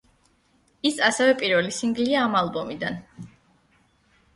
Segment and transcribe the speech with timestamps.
[0.91, 3.03] ის ასევე პირველი სინგლია ამ ალბომიდან.